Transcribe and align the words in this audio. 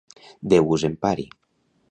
Déu 0.53 0.73
us 0.77 0.87
empari! 0.91 1.29